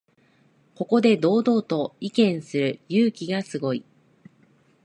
[0.73, 3.85] ここで堂々と意見する勇気がすごい